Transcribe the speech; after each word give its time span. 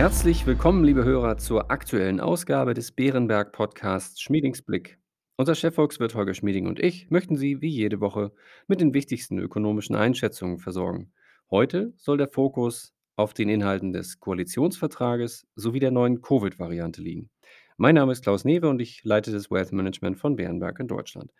Herzlich 0.00 0.46
willkommen, 0.46 0.82
liebe 0.82 1.04
Hörer, 1.04 1.36
zur 1.36 1.70
aktuellen 1.70 2.20
Ausgabe 2.20 2.72
des 2.72 2.90
Bärenberg 2.90 3.52
Podcasts 3.52 4.18
Schmiedings 4.22 4.62
Blick. 4.62 4.98
Unser 5.36 5.54
Chefvolkswirt 5.54 6.14
Holger 6.14 6.32
Schmieding 6.32 6.66
und 6.66 6.80
ich 6.80 7.10
möchten 7.10 7.36
Sie 7.36 7.60
wie 7.60 7.68
jede 7.68 8.00
Woche 8.00 8.32
mit 8.66 8.80
den 8.80 8.94
wichtigsten 8.94 9.38
ökonomischen 9.38 9.94
Einschätzungen 9.94 10.58
versorgen. 10.58 11.12
Heute 11.50 11.92
soll 11.98 12.16
der 12.16 12.28
Fokus 12.28 12.94
auf 13.16 13.34
den 13.34 13.50
Inhalten 13.50 13.92
des 13.92 14.20
Koalitionsvertrages 14.20 15.46
sowie 15.54 15.80
der 15.80 15.90
neuen 15.90 16.22
Covid-Variante 16.22 17.02
liegen. 17.02 17.28
Mein 17.76 17.96
Name 17.96 18.12
ist 18.12 18.22
Klaus 18.22 18.46
Newe 18.46 18.70
und 18.70 18.80
ich 18.80 19.04
leite 19.04 19.32
das 19.32 19.50
Wealth 19.50 19.72
Management 19.72 20.16
von 20.16 20.34
Bärenberg 20.34 20.80
in 20.80 20.88
Deutschland. 20.88 21.30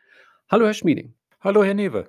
Hallo, 0.51 0.67
Herr 0.67 0.75
Schmieding. 0.75 1.15
Hallo, 1.41 1.65
Herr 1.65 1.73
Newe. 1.73 2.09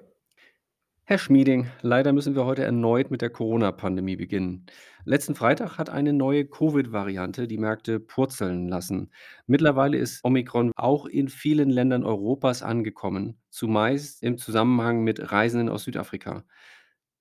Herr 1.11 1.17
Schmieding, 1.17 1.67
leider 1.81 2.13
müssen 2.13 2.35
wir 2.35 2.45
heute 2.45 2.63
erneut 2.63 3.11
mit 3.11 3.21
der 3.21 3.29
Corona-Pandemie 3.29 4.15
beginnen. 4.15 4.65
Letzten 5.03 5.35
Freitag 5.35 5.77
hat 5.77 5.89
eine 5.89 6.13
neue 6.13 6.45
Covid-Variante 6.45 7.49
die 7.49 7.57
Märkte 7.57 7.99
purzeln 7.99 8.69
lassen. 8.69 9.11
Mittlerweile 9.45 9.97
ist 9.97 10.23
Omikron 10.23 10.71
auch 10.77 11.05
in 11.05 11.27
vielen 11.27 11.69
Ländern 11.69 12.05
Europas 12.05 12.63
angekommen, 12.63 13.41
zumeist 13.49 14.23
im 14.23 14.37
Zusammenhang 14.37 15.03
mit 15.03 15.33
Reisenden 15.33 15.67
aus 15.67 15.83
Südafrika. 15.83 16.45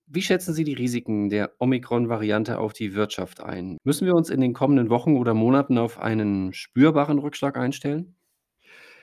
Wie 0.05 0.21
schätzen 0.21 0.53
Sie 0.53 0.63
die 0.63 0.75
Risiken 0.75 1.29
der 1.29 1.51
Omikron-Variante 1.59 2.59
auf 2.59 2.71
die 2.71 2.93
Wirtschaft 2.93 3.41
ein? 3.41 3.75
Müssen 3.83 4.07
wir 4.07 4.15
uns 4.15 4.29
in 4.29 4.39
den 4.39 4.53
kommenden 4.53 4.89
Wochen 4.89 5.17
oder 5.17 5.33
Monaten 5.33 5.77
auf 5.77 5.99
einen 5.99 6.53
spürbaren 6.53 7.19
Rückschlag 7.19 7.57
einstellen? 7.57 8.15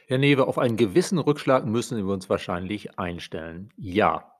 Herr 0.07 0.17
Newe, 0.17 0.47
auf 0.47 0.57
einen 0.57 0.79
gewissen 0.79 1.19
Rückschlag 1.19 1.67
müssen 1.67 1.99
wir 1.99 2.15
uns 2.15 2.31
wahrscheinlich 2.31 2.99
einstellen. 2.99 3.69
Ja. 3.77 4.33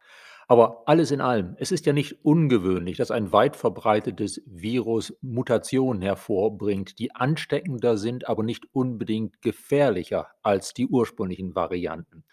Aber 0.51 0.85
alles 0.87 1.11
in 1.11 1.21
allem, 1.21 1.57
es 1.59 1.73
ist 1.73 1.85
ja 1.85 1.93
nicht 1.93 2.25
ungewöhnlich, 2.25 2.97
dass 2.97 3.11
ein 3.11 3.33
weit 3.33 3.55
verbreitetes 3.55 4.41
Virus 4.47 5.15
Mutationen 5.21 6.01
hervorbringt, 6.01 6.99
die 6.99 7.15
ansteckender 7.15 7.99
sind, 7.99 8.27
aber 8.31 8.43
nicht 8.43 8.65
unbedingt 8.73 9.43
gefährlicher 9.43 10.29
als 10.43 10.73
die 10.73 10.87
ursprünglichen 10.87 11.55
Varianten. 11.55 12.25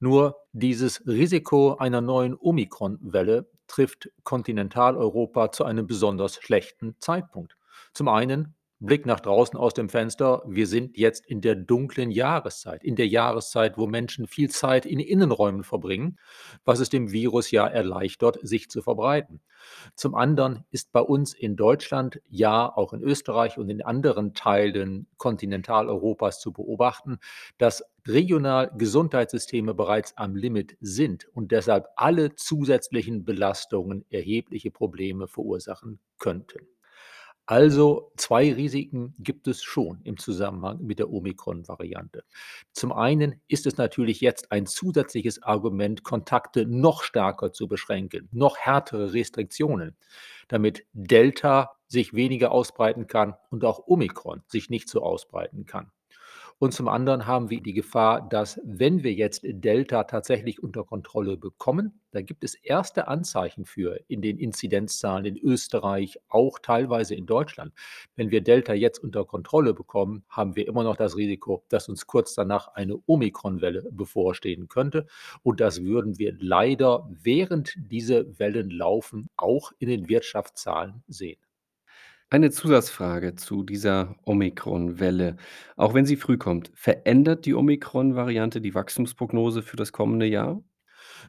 Nur 0.00 0.36
dieses 0.52 1.02
Risiko 1.06 1.76
einer 1.76 2.02
neuen 2.02 2.36
Omikron-Welle 2.38 3.48
trifft 3.68 4.10
Kontinentaleuropa 4.22 5.50
zu 5.50 5.64
einem 5.64 5.86
besonders 5.86 6.34
schlechten 6.34 6.96
Zeitpunkt. 6.98 7.56
Zum 7.94 8.08
einen 8.08 8.54
Blick 8.84 9.06
nach 9.06 9.20
draußen 9.20 9.56
aus 9.56 9.74
dem 9.74 9.88
Fenster. 9.88 10.42
Wir 10.44 10.66
sind 10.66 10.98
jetzt 10.98 11.24
in 11.24 11.40
der 11.40 11.54
dunklen 11.54 12.10
Jahreszeit, 12.10 12.82
in 12.82 12.96
der 12.96 13.06
Jahreszeit, 13.06 13.78
wo 13.78 13.86
Menschen 13.86 14.26
viel 14.26 14.50
Zeit 14.50 14.86
in 14.86 14.98
Innenräumen 14.98 15.62
verbringen, 15.62 16.18
was 16.64 16.80
es 16.80 16.88
dem 16.88 17.12
Virus 17.12 17.52
ja 17.52 17.64
erleichtert, 17.64 18.38
sich 18.42 18.68
zu 18.70 18.82
verbreiten. 18.82 19.40
Zum 19.94 20.16
anderen 20.16 20.64
ist 20.72 20.90
bei 20.90 21.00
uns 21.00 21.32
in 21.32 21.54
Deutschland, 21.54 22.20
ja 22.28 22.66
auch 22.74 22.92
in 22.92 23.02
Österreich 23.02 23.56
und 23.56 23.68
in 23.70 23.82
anderen 23.82 24.34
Teilen 24.34 25.06
Kontinentaleuropas 25.16 26.40
zu 26.40 26.52
beobachten, 26.52 27.18
dass 27.58 27.84
regional 28.04 28.72
Gesundheitssysteme 28.76 29.74
bereits 29.74 30.16
am 30.16 30.34
Limit 30.34 30.76
sind 30.80 31.28
und 31.34 31.52
deshalb 31.52 31.86
alle 31.94 32.34
zusätzlichen 32.34 33.24
Belastungen 33.24 34.04
erhebliche 34.10 34.72
Probleme 34.72 35.28
verursachen 35.28 36.00
könnten. 36.18 36.66
Also 37.46 38.12
zwei 38.16 38.52
Risiken 38.52 39.14
gibt 39.18 39.48
es 39.48 39.64
schon 39.64 40.00
im 40.04 40.16
Zusammenhang 40.16 40.80
mit 40.80 41.00
der 41.00 41.10
Omikron-Variante. 41.10 42.24
Zum 42.72 42.92
einen 42.92 43.40
ist 43.48 43.66
es 43.66 43.76
natürlich 43.76 44.20
jetzt 44.20 44.52
ein 44.52 44.66
zusätzliches 44.66 45.42
Argument, 45.42 46.04
Kontakte 46.04 46.66
noch 46.66 47.02
stärker 47.02 47.52
zu 47.52 47.66
beschränken, 47.66 48.28
noch 48.30 48.58
härtere 48.58 49.12
Restriktionen, 49.12 49.96
damit 50.46 50.86
Delta 50.92 51.72
sich 51.88 52.14
weniger 52.14 52.52
ausbreiten 52.52 53.08
kann 53.08 53.34
und 53.50 53.64
auch 53.64 53.86
Omikron 53.86 54.42
sich 54.46 54.70
nicht 54.70 54.88
so 54.88 55.02
ausbreiten 55.02 55.66
kann. 55.66 55.90
Und 56.62 56.72
zum 56.72 56.86
anderen 56.86 57.26
haben 57.26 57.50
wir 57.50 57.60
die 57.60 57.72
Gefahr, 57.72 58.28
dass 58.28 58.60
wenn 58.62 59.02
wir 59.02 59.12
jetzt 59.12 59.40
Delta 59.42 60.04
tatsächlich 60.04 60.62
unter 60.62 60.84
Kontrolle 60.84 61.36
bekommen, 61.36 62.00
da 62.12 62.22
gibt 62.22 62.44
es 62.44 62.54
erste 62.54 63.08
Anzeichen 63.08 63.64
für 63.64 63.98
in 64.06 64.22
den 64.22 64.38
Inzidenzzahlen 64.38 65.24
in 65.24 65.36
Österreich, 65.36 66.20
auch 66.28 66.60
teilweise 66.60 67.16
in 67.16 67.26
Deutschland. 67.26 67.72
Wenn 68.14 68.30
wir 68.30 68.42
Delta 68.42 68.74
jetzt 68.74 69.00
unter 69.00 69.24
Kontrolle 69.24 69.74
bekommen, 69.74 70.22
haben 70.28 70.54
wir 70.54 70.68
immer 70.68 70.84
noch 70.84 70.94
das 70.94 71.16
Risiko, 71.16 71.64
dass 71.68 71.88
uns 71.88 72.06
kurz 72.06 72.34
danach 72.34 72.68
eine 72.74 72.96
Omikron-Welle 73.06 73.88
bevorstehen 73.90 74.68
könnte. 74.68 75.08
Und 75.42 75.58
das 75.58 75.82
würden 75.82 76.20
wir 76.20 76.36
leider, 76.38 77.10
während 77.10 77.74
diese 77.76 78.38
Wellen 78.38 78.70
laufen, 78.70 79.30
auch 79.36 79.72
in 79.80 79.88
den 79.88 80.08
Wirtschaftszahlen 80.08 81.02
sehen. 81.08 81.40
Eine 82.32 82.50
Zusatzfrage 82.50 83.34
zu 83.34 83.62
dieser 83.62 84.16
Omikron-Welle. 84.24 85.36
Auch 85.76 85.92
wenn 85.92 86.06
sie 86.06 86.16
früh 86.16 86.38
kommt, 86.38 86.70
verändert 86.74 87.44
die 87.44 87.52
Omikron-Variante 87.52 88.62
die 88.62 88.74
Wachstumsprognose 88.74 89.62
für 89.62 89.76
das 89.76 89.92
kommende 89.92 90.24
Jahr? 90.24 90.62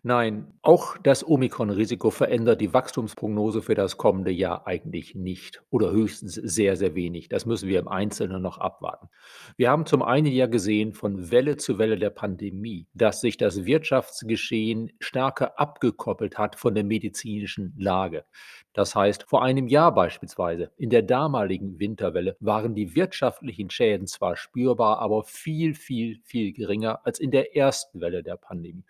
Nein, 0.02 0.54
auch 0.62 0.98
das 0.98 1.28
Omikron-Risiko 1.28 2.10
verändert 2.10 2.62
die 2.62 2.74
Wachstumsprognose 2.74 3.62
für 3.62 3.76
das 3.76 3.98
kommende 3.98 4.32
Jahr 4.32 4.66
eigentlich 4.66 5.14
nicht 5.14 5.62
oder 5.70 5.92
höchstens 5.92 6.34
sehr, 6.34 6.76
sehr 6.76 6.96
wenig. 6.96 7.30
Das 7.30 7.46
müssen 7.46 7.70
wir 7.70 7.80
im 7.80 7.88
Einzelnen 7.88 8.42
noch 8.42 8.58
abwarten. 8.58 9.10
Wir 9.56 9.70
haben 9.70 9.86
zum 9.86 10.02
einen 10.02 10.28
ja 10.28 10.48
gesehen 10.48 10.94
von 10.94 11.32
Welle 11.32 11.58
zu 11.58 11.78
Welle 11.78 11.98
der 11.98 12.10
Pandemie, 12.10 12.88
dass 12.94 13.22
sich 13.22 13.38
das 13.38 13.66
Wirtschaftsgeschehen 13.66 14.92
stärker 15.00 15.60
abgekoppelt 15.60 16.38
hat 16.38 16.56
von 16.56 16.74
der 16.74 16.84
medizinischen 16.84 17.74
Lage. 17.78 18.26
Das 18.74 18.96
heißt, 18.96 19.24
vor 19.24 19.44
einem 19.44 19.68
Jahr 19.68 19.94
beispielsweise, 19.94 20.72
in 20.78 20.90
der 20.90 21.04
damaligen 21.04 21.80
Winterwelle, 21.80 22.36
waren 22.40 22.74
die 22.74 22.96
wirtschaftlichen 22.96 23.70
Schäden 23.70 24.08
zwar 24.08 24.36
spürbar, 24.36 24.98
aber 25.00 25.24
viel, 25.24 25.76
viel, 25.76 26.20
viel 26.24 26.54
geringer 26.54 27.06
als 27.06 27.20
in 27.20 27.30
der 27.30 27.56
ersten 27.56 28.02
Welle 28.02 28.24
der 28.24 28.38
Pandemie. 28.38 28.84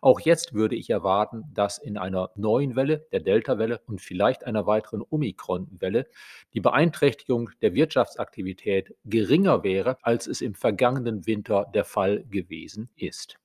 Auch 0.00 0.20
jetzt 0.20 0.54
würde 0.54 0.76
ich 0.76 0.90
erwarten, 0.90 1.44
dass 1.52 1.78
in 1.78 1.96
einer 1.96 2.30
neuen 2.34 2.76
Welle, 2.76 3.06
der 3.12 3.20
Delta-Welle 3.20 3.80
und 3.86 4.00
vielleicht 4.00 4.44
einer 4.44 4.66
weiteren 4.66 5.02
Omikron-Welle 5.08 6.06
die 6.54 6.60
Beeinträchtigung 6.60 7.50
der 7.62 7.74
Wirtschaftsaktivität 7.74 8.94
geringer 9.04 9.62
wäre, 9.62 9.98
als 10.02 10.26
es 10.26 10.40
im 10.40 10.54
vergangenen 10.54 11.26
Winter 11.26 11.66
der 11.74 11.84
Fall 11.84 12.24
gewesen 12.24 12.90
ist. 12.96 13.38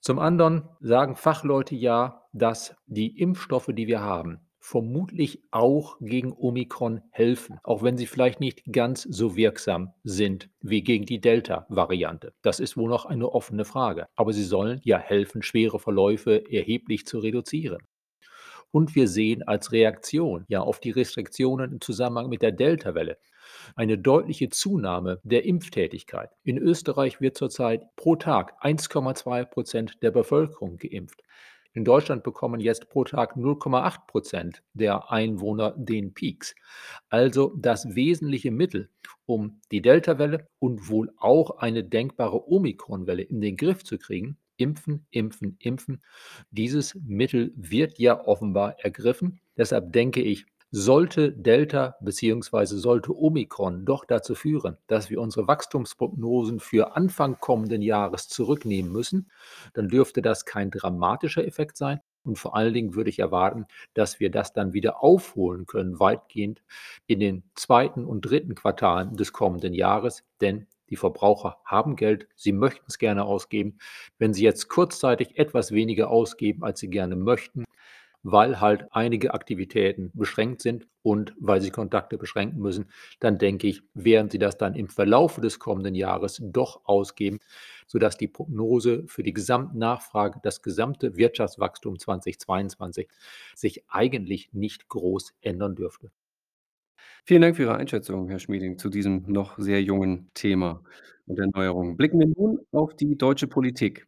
Zum 0.00 0.18
anderen 0.18 0.68
sagen 0.80 1.16
Fachleute 1.16 1.74
ja, 1.74 2.26
dass 2.32 2.74
die 2.86 3.18
Impfstoffe, 3.20 3.70
die 3.72 3.86
wir 3.86 4.00
haben, 4.00 4.40
vermutlich 4.64 5.42
auch 5.50 5.98
gegen 6.00 6.32
Omikron 6.32 7.02
helfen, 7.10 7.58
auch 7.64 7.82
wenn 7.82 7.98
sie 7.98 8.06
vielleicht 8.06 8.40
nicht 8.40 8.62
ganz 8.72 9.02
so 9.02 9.36
wirksam 9.36 9.92
sind 10.04 10.48
wie 10.62 10.82
gegen 10.82 11.04
die 11.04 11.20
Delta-Variante. 11.20 12.32
Das 12.40 12.60
ist 12.60 12.74
wohl 12.74 12.88
noch 12.88 13.04
eine 13.04 13.28
offene 13.28 13.66
Frage. 13.66 14.06
Aber 14.16 14.32
sie 14.32 14.42
sollen 14.42 14.80
ja 14.82 14.96
helfen, 14.96 15.42
schwere 15.42 15.78
Verläufe 15.78 16.50
erheblich 16.50 17.04
zu 17.04 17.18
reduzieren. 17.18 17.82
Und 18.70 18.94
wir 18.94 19.06
sehen 19.06 19.42
als 19.42 19.70
Reaktion 19.70 20.46
ja 20.48 20.62
auf 20.62 20.80
die 20.80 20.92
Restriktionen 20.92 21.72
im 21.72 21.80
Zusammenhang 21.82 22.30
mit 22.30 22.40
der 22.40 22.52
Delta-Welle 22.52 23.18
eine 23.76 23.98
deutliche 23.98 24.48
Zunahme 24.48 25.20
der 25.24 25.44
Impftätigkeit. 25.44 26.30
In 26.42 26.56
Österreich 26.56 27.20
wird 27.20 27.36
zurzeit 27.36 27.94
pro 27.96 28.16
Tag 28.16 28.54
1,2 28.64 29.44
Prozent 29.44 30.02
der 30.02 30.10
Bevölkerung 30.10 30.78
geimpft. 30.78 31.22
In 31.76 31.84
Deutschland 31.84 32.22
bekommen 32.22 32.60
jetzt 32.60 32.88
pro 32.88 33.02
Tag 33.02 33.36
0,8 33.36 34.06
Prozent 34.06 34.62
der 34.74 35.10
Einwohner 35.10 35.74
den 35.76 36.14
Peaks. 36.14 36.54
Also 37.08 37.52
das 37.56 37.96
wesentliche 37.96 38.52
Mittel, 38.52 38.90
um 39.26 39.60
die 39.72 39.82
Delta-Welle 39.82 40.46
und 40.60 40.88
wohl 40.88 41.12
auch 41.16 41.58
eine 41.58 41.82
denkbare 41.82 42.48
Omikron-Welle 42.48 43.22
in 43.22 43.40
den 43.40 43.56
Griff 43.56 43.82
zu 43.82 43.98
kriegen, 43.98 44.38
impfen, 44.56 45.04
impfen, 45.10 45.56
impfen. 45.58 46.00
Dieses 46.52 46.94
Mittel 46.94 47.52
wird 47.56 47.98
ja 47.98 48.24
offenbar 48.24 48.78
ergriffen. 48.78 49.40
Deshalb 49.56 49.92
denke 49.92 50.22
ich, 50.22 50.46
sollte 50.76 51.30
Delta 51.30 51.94
bzw. 52.00 52.64
sollte 52.64 53.16
Omikron 53.16 53.84
doch 53.84 54.04
dazu 54.04 54.34
führen, 54.34 54.76
dass 54.88 55.08
wir 55.08 55.20
unsere 55.20 55.46
Wachstumsprognosen 55.46 56.58
für 56.58 56.96
Anfang 56.96 57.38
kommenden 57.38 57.80
Jahres 57.80 58.26
zurücknehmen 58.26 58.90
müssen, 58.90 59.30
dann 59.74 59.88
dürfte 59.88 60.20
das 60.20 60.46
kein 60.46 60.72
dramatischer 60.72 61.46
Effekt 61.46 61.76
sein. 61.76 62.00
Und 62.24 62.40
vor 62.40 62.56
allen 62.56 62.74
Dingen 62.74 62.96
würde 62.96 63.08
ich 63.08 63.20
erwarten, 63.20 63.66
dass 63.92 64.18
wir 64.18 64.32
das 64.32 64.52
dann 64.52 64.72
wieder 64.72 65.00
aufholen 65.00 65.66
können, 65.66 66.00
weitgehend 66.00 66.60
in 67.06 67.20
den 67.20 67.44
zweiten 67.54 68.04
und 68.04 68.22
dritten 68.22 68.56
Quartalen 68.56 69.16
des 69.16 69.32
kommenden 69.32 69.74
Jahres. 69.74 70.24
Denn 70.40 70.66
die 70.90 70.96
Verbraucher 70.96 71.58
haben 71.64 71.94
Geld, 71.94 72.26
sie 72.34 72.52
möchten 72.52 72.86
es 72.88 72.98
gerne 72.98 73.24
ausgeben. 73.24 73.78
Wenn 74.18 74.34
sie 74.34 74.42
jetzt 74.42 74.68
kurzzeitig 74.68 75.38
etwas 75.38 75.70
weniger 75.70 76.10
ausgeben, 76.10 76.64
als 76.64 76.80
sie 76.80 76.90
gerne 76.90 77.14
möchten, 77.14 77.64
weil 78.24 78.60
halt 78.60 78.86
einige 78.90 79.34
Aktivitäten 79.34 80.10
beschränkt 80.14 80.62
sind 80.62 80.88
und 81.02 81.34
weil 81.38 81.60
sie 81.60 81.70
Kontakte 81.70 82.18
beschränken 82.18 82.58
müssen, 82.58 82.86
dann 83.20 83.38
denke 83.38 83.68
ich, 83.68 83.82
werden 83.92 84.30
sie 84.30 84.38
das 84.38 84.56
dann 84.56 84.74
im 84.74 84.88
Verlauf 84.88 85.40
des 85.40 85.58
kommenden 85.58 85.94
Jahres 85.94 86.40
doch 86.42 86.80
ausgeben, 86.84 87.38
sodass 87.86 88.16
die 88.16 88.26
Prognose 88.28 89.04
für 89.06 89.22
die 89.22 89.34
Gesamtnachfrage, 89.34 90.40
das 90.42 90.62
gesamte 90.62 91.16
Wirtschaftswachstum 91.16 91.98
2022 91.98 93.08
sich 93.54 93.84
eigentlich 93.88 94.52
nicht 94.52 94.88
groß 94.88 95.34
ändern 95.42 95.76
dürfte. 95.76 96.10
Vielen 97.26 97.42
Dank 97.42 97.56
für 97.56 97.62
Ihre 97.62 97.76
Einschätzung, 97.76 98.28
Herr 98.28 98.38
Schmieding, 98.38 98.78
zu 98.78 98.88
diesem 98.88 99.24
noch 99.26 99.58
sehr 99.58 99.82
jungen 99.82 100.30
Thema 100.34 100.82
und 101.26 101.38
der 101.38 101.46
Neuerungen. 101.54 101.96
Blicken 101.96 102.20
wir 102.20 102.26
nun 102.26 102.60
auf 102.72 102.94
die 102.96 103.16
deutsche 103.16 103.46
Politik. 103.46 104.06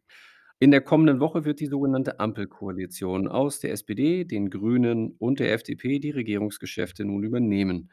In 0.59 0.71
der 0.71 0.81
kommenden 0.81 1.19
Woche 1.19 1.45
wird 1.45 1.59
die 1.59 1.67
sogenannte 1.67 2.19
Ampelkoalition 2.19 3.27
aus 3.27 3.59
der 3.59 3.71
SPD, 3.73 4.23
den 4.25 4.49
Grünen 4.49 5.11
und 5.19 5.39
der 5.39 5.53
FDP 5.53 5.99
die 5.99 6.09
Regierungsgeschäfte 6.09 7.05
nun 7.05 7.23
übernehmen. 7.23 7.91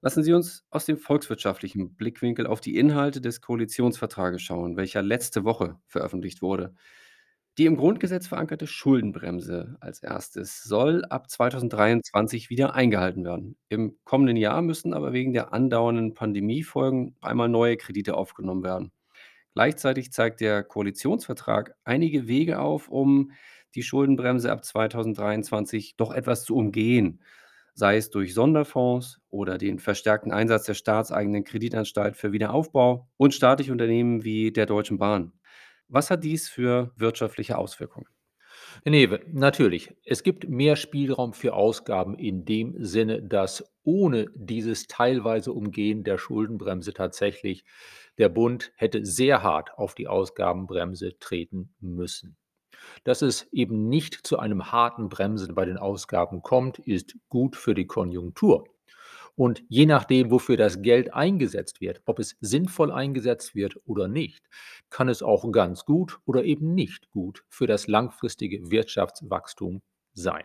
Lassen 0.00 0.22
Sie 0.22 0.32
uns 0.32 0.64
aus 0.70 0.84
dem 0.84 0.96
volkswirtschaftlichen 0.98 1.96
Blickwinkel 1.96 2.46
auf 2.46 2.60
die 2.60 2.76
Inhalte 2.76 3.20
des 3.20 3.40
Koalitionsvertrages 3.40 4.42
schauen, 4.42 4.76
welcher 4.76 5.02
letzte 5.02 5.44
Woche 5.44 5.78
veröffentlicht 5.88 6.40
wurde. 6.42 6.74
Die 7.58 7.66
im 7.66 7.76
Grundgesetz 7.76 8.28
verankerte 8.28 8.66
Schuldenbremse 8.68 9.76
als 9.80 10.02
erstes 10.02 10.62
soll 10.64 11.04
ab 11.06 11.30
2023 11.30 12.50
wieder 12.50 12.74
eingehalten 12.74 13.24
werden. 13.24 13.56
Im 13.68 13.96
kommenden 14.04 14.36
Jahr 14.36 14.62
müssen 14.62 14.94
aber 14.94 15.12
wegen 15.12 15.32
der 15.32 15.52
andauernden 15.52 16.14
Pandemiefolgen 16.14 17.16
einmal 17.20 17.48
neue 17.48 17.76
Kredite 17.76 18.14
aufgenommen 18.16 18.62
werden. 18.64 18.92
Gleichzeitig 19.54 20.12
zeigt 20.12 20.40
der 20.40 20.64
Koalitionsvertrag 20.64 21.74
einige 21.84 22.26
Wege 22.26 22.58
auf, 22.60 22.88
um 22.88 23.32
die 23.74 23.82
Schuldenbremse 23.82 24.50
ab 24.50 24.64
2023 24.64 25.96
doch 25.96 26.12
etwas 26.12 26.44
zu 26.44 26.56
umgehen, 26.56 27.22
sei 27.74 27.96
es 27.96 28.10
durch 28.10 28.34
Sonderfonds 28.34 29.20
oder 29.30 29.58
den 29.58 29.78
verstärkten 29.78 30.32
Einsatz 30.32 30.64
der 30.66 30.74
staatseigenen 30.74 31.44
Kreditanstalt 31.44 32.16
für 32.16 32.32
Wiederaufbau 32.32 33.08
und 33.16 33.34
staatliche 33.34 33.72
Unternehmen 33.72 34.24
wie 34.24 34.52
der 34.52 34.66
Deutschen 34.66 34.98
Bahn. 34.98 35.32
Was 35.88 36.10
hat 36.10 36.24
dies 36.24 36.48
für 36.48 36.92
wirtschaftliche 36.96 37.58
Auswirkungen? 37.58 38.13
Ne, 38.84 39.20
natürlich. 39.32 39.94
Es 40.04 40.22
gibt 40.22 40.48
mehr 40.48 40.76
Spielraum 40.76 41.32
für 41.32 41.54
Ausgaben 41.54 42.18
in 42.18 42.44
dem 42.44 42.82
Sinne, 42.84 43.22
dass 43.22 43.64
ohne 43.84 44.26
dieses 44.34 44.86
teilweise 44.86 45.52
Umgehen 45.52 46.04
der 46.04 46.18
Schuldenbremse 46.18 46.92
tatsächlich 46.92 47.64
der 48.18 48.28
Bund 48.28 48.72
hätte 48.76 49.04
sehr 49.04 49.42
hart 49.42 49.76
auf 49.76 49.94
die 49.94 50.08
Ausgabenbremse 50.08 51.18
treten 51.18 51.74
müssen. 51.80 52.36
Dass 53.04 53.22
es 53.22 53.48
eben 53.52 53.88
nicht 53.88 54.26
zu 54.26 54.38
einem 54.38 54.72
harten 54.72 55.08
Bremsen 55.08 55.54
bei 55.54 55.64
den 55.64 55.78
Ausgaben 55.78 56.42
kommt, 56.42 56.78
ist 56.80 57.16
gut 57.28 57.56
für 57.56 57.74
die 57.74 57.86
Konjunktur. 57.86 58.64
Und 59.36 59.64
je 59.68 59.86
nachdem, 59.86 60.30
wofür 60.30 60.56
das 60.56 60.82
Geld 60.82 61.12
eingesetzt 61.12 61.80
wird, 61.80 62.02
ob 62.06 62.18
es 62.20 62.36
sinnvoll 62.40 62.92
eingesetzt 62.92 63.54
wird 63.54 63.76
oder 63.84 64.06
nicht, 64.06 64.48
kann 64.90 65.08
es 65.08 65.22
auch 65.22 65.50
ganz 65.50 65.84
gut 65.84 66.20
oder 66.24 66.44
eben 66.44 66.74
nicht 66.74 67.10
gut 67.10 67.44
für 67.48 67.66
das 67.66 67.88
langfristige 67.88 68.70
Wirtschaftswachstum 68.70 69.82
sein. 70.12 70.44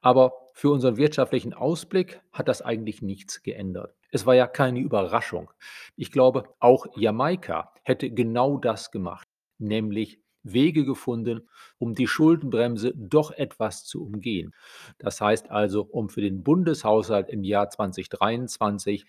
Aber 0.00 0.32
für 0.52 0.70
unseren 0.70 0.96
wirtschaftlichen 0.96 1.54
Ausblick 1.54 2.20
hat 2.30 2.46
das 2.46 2.62
eigentlich 2.62 3.02
nichts 3.02 3.42
geändert. 3.42 3.96
Es 4.10 4.26
war 4.26 4.34
ja 4.34 4.46
keine 4.46 4.78
Überraschung. 4.78 5.50
Ich 5.96 6.12
glaube, 6.12 6.44
auch 6.60 6.86
Jamaika 6.94 7.72
hätte 7.82 8.10
genau 8.10 8.58
das 8.58 8.92
gemacht, 8.92 9.26
nämlich 9.58 10.20
Wege 10.44 10.84
gefunden, 10.84 11.48
um 11.78 11.94
die 11.94 12.06
Schuldenbremse 12.06 12.92
doch 12.94 13.32
etwas 13.32 13.84
zu 13.84 14.04
umgehen. 14.04 14.54
Das 14.98 15.20
heißt 15.20 15.50
also, 15.50 15.82
um 15.82 16.08
für 16.08 16.20
den 16.20 16.42
Bundeshaushalt 16.42 17.28
im 17.28 17.42
Jahr 17.42 17.70
2023 17.70 19.06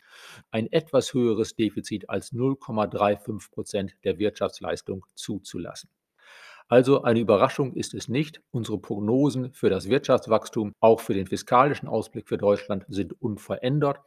ein 0.52 0.72
etwas 0.72 1.14
höheres 1.14 1.56
Defizit 1.56 2.10
als 2.10 2.34
0,35 2.34 3.52
Prozent 3.52 3.96
der 4.04 4.18
Wirtschaftsleistung 4.18 5.06
zuzulassen. 5.14 5.90
Also 6.68 7.04
eine 7.04 7.20
Überraschung 7.20 7.74
ist 7.74 7.94
es 7.94 8.08
nicht. 8.08 8.42
Unsere 8.50 8.80
Prognosen 8.80 9.54
für 9.54 9.70
das 9.70 9.88
Wirtschaftswachstum, 9.88 10.74
auch 10.80 11.00
für 11.00 11.14
den 11.14 11.28
fiskalischen 11.28 11.88
Ausblick 11.88 12.28
für 12.28 12.38
Deutschland, 12.38 12.86
sind 12.88 13.22
unverändert. 13.22 14.00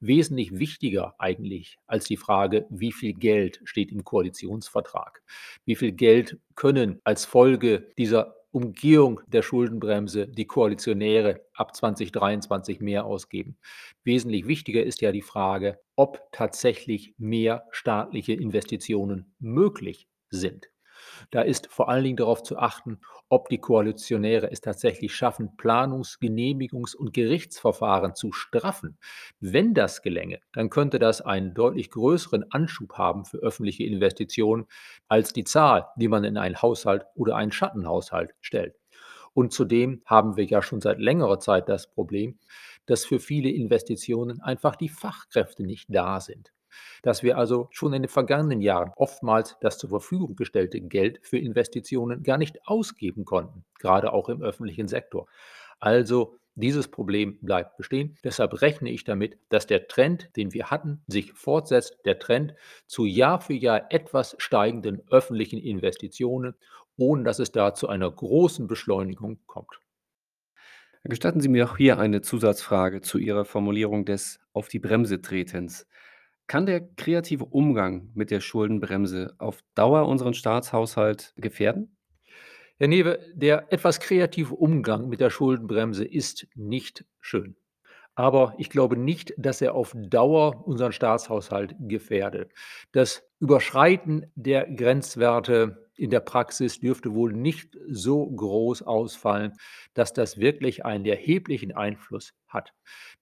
Wesentlich 0.00 0.58
wichtiger 0.58 1.14
eigentlich 1.18 1.78
als 1.86 2.04
die 2.04 2.16
Frage, 2.16 2.66
wie 2.70 2.92
viel 2.92 3.14
Geld 3.14 3.60
steht 3.64 3.92
im 3.92 4.04
Koalitionsvertrag, 4.04 5.22
wie 5.64 5.76
viel 5.76 5.92
Geld 5.92 6.38
können 6.54 7.00
als 7.04 7.24
Folge 7.24 7.88
dieser 7.98 8.34
Umgehung 8.50 9.20
der 9.26 9.42
Schuldenbremse 9.42 10.26
die 10.26 10.46
Koalitionäre 10.46 11.44
ab 11.52 11.76
2023 11.76 12.80
mehr 12.80 13.04
ausgeben. 13.04 13.58
Wesentlich 14.04 14.46
wichtiger 14.46 14.82
ist 14.82 15.00
ja 15.02 15.12
die 15.12 15.22
Frage, 15.22 15.78
ob 15.96 16.22
tatsächlich 16.32 17.14
mehr 17.18 17.66
staatliche 17.70 18.32
Investitionen 18.32 19.34
möglich 19.38 20.08
sind. 20.30 20.70
Da 21.30 21.42
ist 21.42 21.68
vor 21.70 21.88
allen 21.88 22.04
Dingen 22.04 22.16
darauf 22.16 22.42
zu 22.42 22.58
achten, 22.58 23.00
ob 23.28 23.48
die 23.48 23.58
Koalitionäre 23.58 24.50
es 24.50 24.60
tatsächlich 24.60 25.14
schaffen, 25.14 25.50
Planungs-, 25.56 26.18
Genehmigungs- 26.20 26.96
und 26.96 27.12
Gerichtsverfahren 27.12 28.14
zu 28.14 28.32
straffen. 28.32 28.98
Wenn 29.40 29.74
das 29.74 30.02
gelänge, 30.02 30.40
dann 30.52 30.70
könnte 30.70 30.98
das 30.98 31.20
einen 31.20 31.54
deutlich 31.54 31.90
größeren 31.90 32.50
Anschub 32.50 32.94
haben 32.94 33.24
für 33.24 33.38
öffentliche 33.38 33.84
Investitionen 33.84 34.66
als 35.08 35.32
die 35.32 35.44
Zahl, 35.44 35.88
die 35.96 36.08
man 36.08 36.24
in 36.24 36.36
einen 36.36 36.60
Haushalt 36.60 37.04
oder 37.14 37.36
einen 37.36 37.52
Schattenhaushalt 37.52 38.34
stellt. 38.40 38.74
Und 39.34 39.52
zudem 39.52 40.02
haben 40.04 40.36
wir 40.36 40.44
ja 40.44 40.62
schon 40.62 40.80
seit 40.80 40.98
längerer 40.98 41.38
Zeit 41.38 41.68
das 41.68 41.90
Problem, 41.90 42.38
dass 42.86 43.04
für 43.04 43.20
viele 43.20 43.50
Investitionen 43.50 44.40
einfach 44.40 44.74
die 44.74 44.88
Fachkräfte 44.88 45.62
nicht 45.64 45.86
da 45.88 46.20
sind 46.20 46.52
dass 47.02 47.22
wir 47.22 47.38
also 47.38 47.68
schon 47.70 47.92
in 47.92 48.02
den 48.02 48.08
vergangenen 48.08 48.60
Jahren 48.60 48.92
oftmals 48.96 49.56
das 49.60 49.78
zur 49.78 49.90
Verfügung 49.90 50.36
gestellte 50.36 50.80
Geld 50.80 51.20
für 51.22 51.38
Investitionen 51.38 52.22
gar 52.22 52.38
nicht 52.38 52.66
ausgeben 52.66 53.24
konnten, 53.24 53.64
gerade 53.78 54.12
auch 54.12 54.28
im 54.28 54.42
öffentlichen 54.42 54.88
Sektor. 54.88 55.26
Also 55.80 56.36
dieses 56.54 56.88
Problem 56.88 57.38
bleibt 57.40 57.76
bestehen. 57.76 58.16
Deshalb 58.24 58.60
rechne 58.62 58.90
ich 58.90 59.04
damit, 59.04 59.38
dass 59.48 59.68
der 59.68 59.86
Trend, 59.86 60.36
den 60.36 60.52
wir 60.52 60.72
hatten, 60.72 61.02
sich 61.06 61.32
fortsetzt, 61.32 61.98
der 62.04 62.18
Trend 62.18 62.54
zu 62.86 63.04
Jahr 63.04 63.40
für 63.40 63.54
Jahr 63.54 63.92
etwas 63.92 64.34
steigenden 64.38 65.02
öffentlichen 65.08 65.60
Investitionen, 65.60 66.56
ohne 66.96 67.22
dass 67.22 67.38
es 67.38 67.52
da 67.52 67.74
zu 67.74 67.88
einer 67.88 68.10
großen 68.10 68.66
Beschleunigung 68.66 69.38
kommt. 69.46 69.78
Gestatten 71.04 71.40
Sie 71.40 71.48
mir 71.48 71.70
auch 71.70 71.76
hier 71.76 71.98
eine 71.98 72.22
Zusatzfrage 72.22 73.00
zu 73.00 73.18
Ihrer 73.18 73.44
Formulierung 73.44 74.04
des 74.04 74.40
„auf 74.52 74.68
die 74.68 74.80
Bremse 74.80 75.22
tretens“. 75.22 75.86
Kann 76.48 76.64
der 76.64 76.80
kreative 76.80 77.44
Umgang 77.44 78.10
mit 78.14 78.30
der 78.30 78.40
Schuldenbremse 78.40 79.34
auf 79.36 79.62
Dauer 79.74 80.08
unseren 80.08 80.32
Staatshaushalt 80.32 81.34
gefährden? 81.36 81.94
Herr 82.78 82.88
Newe, 82.88 83.18
der 83.34 83.70
etwas 83.70 84.00
kreative 84.00 84.54
Umgang 84.54 85.10
mit 85.10 85.20
der 85.20 85.28
Schuldenbremse 85.28 86.06
ist 86.06 86.46
nicht 86.54 87.04
schön. 87.20 87.56
Aber 88.14 88.54
ich 88.56 88.70
glaube 88.70 88.96
nicht, 88.96 89.34
dass 89.36 89.60
er 89.60 89.74
auf 89.74 89.92
Dauer 89.94 90.66
unseren 90.66 90.92
Staatshaushalt 90.92 91.76
gefährdet. 91.80 92.50
Das 92.92 93.22
Überschreiten 93.40 94.32
der 94.34 94.66
Grenzwerte 94.68 95.87
in 95.98 96.10
der 96.10 96.20
Praxis 96.20 96.78
dürfte 96.78 97.14
wohl 97.14 97.32
nicht 97.32 97.76
so 97.88 98.24
groß 98.24 98.82
ausfallen, 98.82 99.52
dass 99.94 100.12
das 100.12 100.38
wirklich 100.38 100.84
einen 100.84 101.04
erheblichen 101.04 101.72
Einfluss 101.72 102.34
hat. 102.46 102.72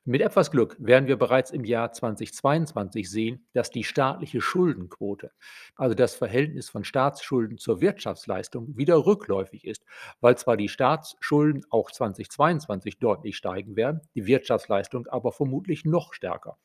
Mit 0.04 0.21
etwas 0.21 0.50
Glück 0.50 0.76
werden 0.78 1.09
wir 1.09 1.16
bereits 1.16 1.50
im 1.50 1.64
Jahr 1.64 1.90
2022 1.90 3.11
sehen, 3.11 3.49
dass 3.54 3.71
die 3.71 3.83
staatliche 3.83 4.40
Schuldenquote, 4.40 5.33
also 5.75 5.95
das 5.95 6.14
Verhältnis 6.14 6.68
von 6.68 6.85
Staatsschulden 6.85 7.59
zur 7.59 7.80
Wirtschaftsleistung, 7.80 8.76
wieder 8.76 9.04
rückläufig 9.04 9.64
ist, 9.64 9.85
weil 10.21 10.37
zwar 10.37 10.56
die 10.56 10.68
Staatsschulden 10.68 11.64
auch 11.71 11.90
2022 11.90 12.99
deutlich 12.99 13.37
steigen 13.37 13.75
werden, 13.75 14.02
die 14.14 14.26
Wirtschaftsleistung 14.26 15.06
aber 15.06 15.33
vermutlich 15.33 15.85
noch 15.85 16.12
stärker. 16.12 16.59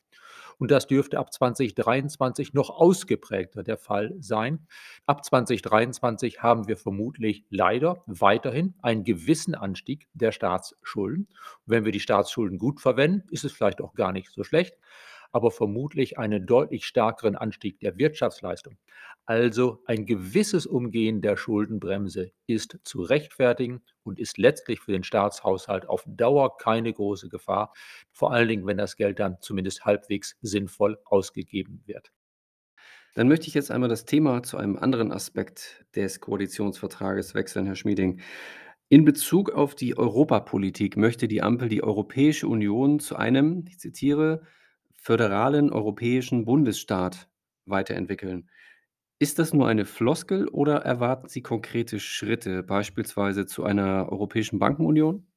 Und 0.58 0.70
das 0.70 0.86
dürfte 0.86 1.18
ab 1.18 1.32
2023 1.32 2.54
noch 2.54 2.70
ausgeprägter 2.70 3.62
der 3.62 3.76
Fall 3.76 4.14
sein. 4.20 4.66
Ab 5.06 5.24
2023 5.24 6.42
haben 6.42 6.68
wir 6.68 6.76
vermutlich 6.76 7.44
leider 7.50 8.02
weiterhin 8.06 8.74
einen 8.82 9.04
gewissen 9.04 9.54
Anstieg 9.54 10.08
der 10.14 10.32
Staatsschulden. 10.32 11.28
Wenn 11.66 11.84
wir 11.84 11.92
die 11.92 12.00
Staatsschulden 12.00 12.58
gut 12.58 12.80
verwenden, 12.80 13.28
ist 13.30 13.44
es 13.44 13.52
vielleicht 13.52 13.80
auch 13.80 13.94
gar 13.94 14.12
nicht 14.12 14.30
so 14.30 14.44
schlecht, 14.44 14.76
aber 15.32 15.50
vermutlich 15.50 16.18
einen 16.18 16.46
deutlich 16.46 16.84
stärkeren 16.84 17.36
Anstieg 17.36 17.80
der 17.80 17.96
Wirtschaftsleistung. 17.96 18.76
Also 19.24 19.82
ein 19.86 20.04
gewisses 20.04 20.66
Umgehen 20.66 21.22
der 21.22 21.36
Schuldenbremse 21.36 22.32
ist 22.46 22.78
zu 22.82 23.02
rechtfertigen 23.02 23.82
und 24.02 24.18
ist 24.18 24.36
letztlich 24.36 24.80
für 24.80 24.92
den 24.92 25.04
Staatshaushalt 25.04 25.88
auf 25.88 26.02
Dauer 26.06 26.56
keine 26.56 26.92
große 26.92 27.28
Gefahr, 27.28 27.72
vor 28.10 28.32
allen 28.32 28.48
Dingen, 28.48 28.66
wenn 28.66 28.78
das 28.78 28.96
Geld 28.96 29.20
dann 29.20 29.36
zumindest 29.40 29.84
halbwegs 29.84 30.36
sinnvoll 30.42 30.98
ausgegeben 31.04 31.82
wird. 31.86 32.10
Dann 33.14 33.28
möchte 33.28 33.46
ich 33.46 33.54
jetzt 33.54 33.70
einmal 33.70 33.90
das 33.90 34.06
Thema 34.06 34.42
zu 34.42 34.56
einem 34.56 34.76
anderen 34.76 35.12
Aspekt 35.12 35.84
des 35.94 36.20
Koalitionsvertrages 36.20 37.34
wechseln, 37.34 37.66
Herr 37.66 37.76
Schmieding. 37.76 38.20
In 38.88 39.04
Bezug 39.04 39.50
auf 39.50 39.74
die 39.74 39.96
Europapolitik 39.96 40.96
möchte 40.96 41.28
die 41.28 41.42
Ampel 41.42 41.68
die 41.68 41.84
Europäische 41.84 42.48
Union 42.48 42.98
zu 42.98 43.14
einem, 43.16 43.64
ich 43.68 43.78
zitiere, 43.78 44.42
föderalen 44.94 45.70
europäischen 45.70 46.44
Bundesstaat 46.44 47.28
weiterentwickeln. 47.66 48.50
Ist 49.22 49.38
das 49.38 49.54
nur 49.54 49.68
eine 49.68 49.84
Floskel 49.84 50.48
oder 50.48 50.78
erwarten 50.78 51.28
Sie 51.28 51.42
konkrete 51.42 52.00
Schritte, 52.00 52.64
beispielsweise 52.64 53.46
zu 53.46 53.62
einer 53.62 54.10
europäischen 54.10 54.58
Bankenunion? 54.58 55.28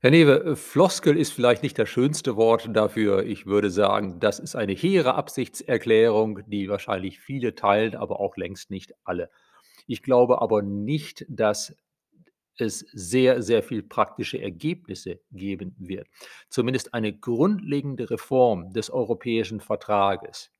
Herr 0.00 0.12
Newe, 0.12 0.56
Floskel 0.56 1.18
ist 1.18 1.34
vielleicht 1.34 1.62
nicht 1.62 1.78
das 1.78 1.90
schönste 1.90 2.34
Wort 2.36 2.74
dafür. 2.74 3.22
Ich 3.26 3.44
würde 3.44 3.68
sagen, 3.68 4.18
das 4.18 4.38
ist 4.38 4.56
eine 4.56 4.72
hehre 4.72 5.14
Absichtserklärung, 5.14 6.40
die 6.46 6.70
wahrscheinlich 6.70 7.20
viele 7.20 7.54
teilen, 7.54 7.96
aber 7.96 8.18
auch 8.18 8.38
längst 8.38 8.70
nicht 8.70 8.94
alle. 9.04 9.28
Ich 9.86 10.02
glaube 10.02 10.40
aber 10.40 10.62
nicht, 10.62 11.26
dass 11.28 11.76
es 12.56 12.78
sehr, 12.94 13.42
sehr 13.42 13.62
viel 13.62 13.82
praktische 13.82 14.40
Ergebnisse 14.40 15.20
geben 15.32 15.76
wird. 15.78 16.08
Zumindest 16.48 16.94
eine 16.94 17.12
grundlegende 17.12 18.08
Reform 18.08 18.72
des 18.72 18.88
europäischen 18.88 19.60
Vertrages 19.60 20.50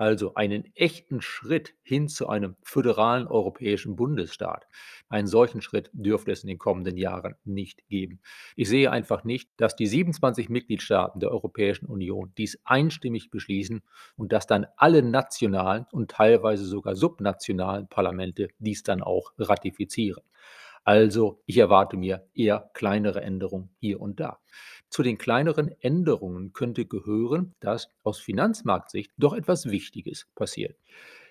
also 0.00 0.34
einen 0.34 0.64
echten 0.74 1.20
Schritt 1.20 1.74
hin 1.82 2.08
zu 2.08 2.26
einem 2.26 2.56
föderalen 2.62 3.26
europäischen 3.26 3.96
Bundesstaat. 3.96 4.66
Einen 5.10 5.26
solchen 5.26 5.60
Schritt 5.60 5.90
dürfte 5.92 6.32
es 6.32 6.42
in 6.42 6.48
den 6.48 6.58
kommenden 6.58 6.96
Jahren 6.96 7.34
nicht 7.44 7.86
geben. 7.88 8.20
Ich 8.56 8.70
sehe 8.70 8.90
einfach 8.90 9.24
nicht, 9.24 9.50
dass 9.58 9.76
die 9.76 9.86
27 9.86 10.48
Mitgliedstaaten 10.48 11.20
der 11.20 11.30
Europäischen 11.30 11.84
Union 11.84 12.32
dies 12.38 12.58
einstimmig 12.64 13.30
beschließen 13.30 13.82
und 14.16 14.32
dass 14.32 14.46
dann 14.46 14.66
alle 14.78 15.02
nationalen 15.02 15.84
und 15.92 16.10
teilweise 16.10 16.64
sogar 16.64 16.96
subnationalen 16.96 17.86
Parlamente 17.86 18.48
dies 18.58 18.82
dann 18.82 19.02
auch 19.02 19.32
ratifizieren. 19.38 20.22
Also 20.82 21.42
ich 21.44 21.58
erwarte 21.58 21.98
mir 21.98 22.26
eher 22.34 22.70
kleinere 22.72 23.20
Änderungen 23.20 23.70
hier 23.78 24.00
und 24.00 24.18
da. 24.18 24.38
Zu 24.90 25.04
den 25.04 25.18
kleineren 25.18 25.70
Änderungen 25.80 26.52
könnte 26.52 26.84
gehören, 26.84 27.54
dass 27.60 27.88
aus 28.02 28.18
Finanzmarktsicht 28.18 29.12
doch 29.16 29.34
etwas 29.34 29.70
Wichtiges 29.70 30.26
passiert. 30.34 30.76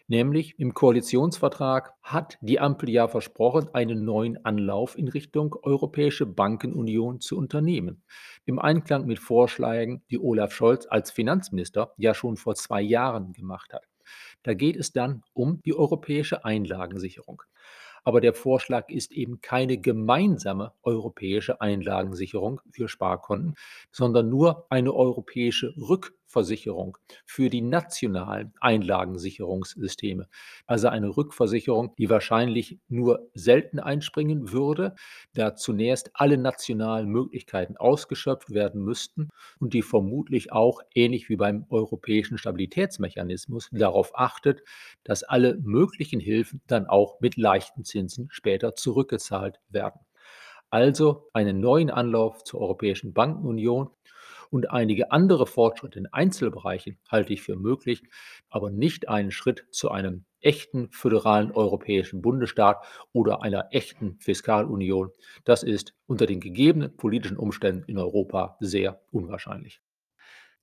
Nämlich 0.08 0.58
im 0.58 0.74
Koalitionsvertrag 0.74 1.94
hat 2.02 2.40
die 2.42 2.60
Ampel 2.60 2.90
ja 2.90 3.08
versprochen, 3.08 3.70
einen 3.74 4.06
neuen 4.06 4.44
Anlauf 4.44 4.98
in 4.98 5.08
Richtung 5.08 5.56
Europäische 5.62 6.26
Bankenunion 6.26 7.20
zu 7.20 7.38
unternehmen. 7.38 8.02
Im 8.46 8.58
Einklang 8.58 9.06
mit 9.06 9.20
Vorschlägen, 9.20 10.02
die 10.10 10.18
Olaf 10.18 10.52
Scholz 10.52 10.88
als 10.90 11.12
Finanzminister 11.12 11.94
ja 11.98 12.16
schon 12.16 12.38
vor 12.38 12.56
zwei 12.56 12.82
Jahren 12.82 13.34
gemacht 13.34 13.72
hat. 13.72 13.84
Da 14.42 14.56
geht 14.56 14.78
es 14.78 14.94
dann 14.94 15.22
um 15.34 15.62
die 15.64 15.76
europäische 15.76 16.44
Einlagensicherung 16.44 17.44
aber 18.04 18.22
der 18.22 18.34
Vorschlag 18.34 18.90
ist 18.90 19.12
eben 19.12 19.42
keine 19.42 19.78
gemeinsame 19.78 20.74
europäische 20.84 21.62
Einlagensicherung 21.62 22.62
für 22.72 22.88
Sparkonten, 22.88 23.56
sondern 23.92 24.30
nur 24.30 24.66
eine 24.70 24.94
europäische 24.94 25.74
Rückversicherung 26.30 26.98
für 27.26 27.50
die 27.50 27.62
nationalen 27.62 28.54
Einlagensicherungssysteme. 28.62 30.28
Also 30.68 30.88
eine 30.88 31.18
Rückversicherung, 31.18 31.96
die 31.98 32.10
wahrscheinlich 32.10 32.78
nur 32.88 33.30
selten 33.34 33.80
einspringen 33.80 34.52
würde, 34.52 34.94
da 35.34 35.56
zunächst 35.56 36.12
alle 36.14 36.38
nationalen 36.38 37.10
Möglichkeiten 37.10 37.78
ausgeschöpft 37.78 38.52
werden 38.52 38.84
müssten 38.84 39.30
und 39.60 39.74
die 39.74 39.82
vermutlich 39.82 40.52
auch 40.52 40.82
ähnlich 40.94 41.30
wie 41.30 41.38
beim 41.38 41.66
europäischen 41.70 42.38
Stabilitätsmechanismus 42.38 43.70
darauf 43.72 44.12
achtet, 44.14 44.62
dass 45.04 45.24
alle 45.24 45.58
möglichen 45.58 46.20
Hilfen 46.20 46.62
dann 46.68 46.86
auch 46.86 47.20
mit 47.22 47.38
leichten 47.38 47.84
Zinsen 47.84 48.28
später 48.32 48.76
zurückgezahlt 48.76 49.60
werden. 49.70 50.02
Also 50.72 51.30
einen 51.34 51.60
neuen 51.60 51.90
Anlauf 51.90 52.44
zur 52.44 52.62
Europäischen 52.62 53.12
Bankenunion 53.14 53.90
und 54.50 54.72
einige 54.72 55.12
andere 55.12 55.46
Fortschritte 55.46 56.00
in 56.00 56.08
Einzelbereichen 56.08 56.98
halte 57.10 57.34
ich 57.34 57.42
für 57.42 57.56
möglich, 57.56 58.04
aber 58.50 58.72
nicht 58.72 59.10
einen 59.10 59.32
Schritt 59.32 59.66
zu 59.72 59.92
einem 59.92 60.26
echten 60.42 60.90
föderalen 60.92 61.52
europäischen 61.52 62.22
Bundesstaat 62.22 62.84
oder 63.14 63.44
einer 63.44 63.68
echten 63.72 64.18
Fiskalunion. 64.20 65.12
Das 65.44 65.64
ist 65.64 65.94
unter 66.08 66.26
den 66.26 66.40
gegebenen 66.40 66.96
politischen 66.96 67.38
Umständen 67.38 67.84
in 67.88 67.98
Europa 67.98 68.58
sehr 68.60 69.02
unwahrscheinlich. 69.12 69.82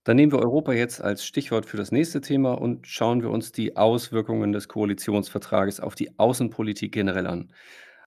Dann 0.05 0.16
nehmen 0.16 0.31
wir 0.31 0.38
Europa 0.38 0.73
jetzt 0.73 1.00
als 1.02 1.26
Stichwort 1.26 1.66
für 1.66 1.76
das 1.76 1.90
nächste 1.90 2.21
Thema 2.21 2.52
und 2.52 2.87
schauen 2.87 3.23
wir 3.23 3.31
uns 3.31 3.50
die 3.50 3.76
Auswirkungen 3.76 4.52
des 4.52 4.69
Koalitionsvertrages 4.69 5.81
auf 5.81 5.97
die 5.97 6.16
Außenpolitik 6.16 6.93
generell 6.93 7.26
an. 7.26 7.52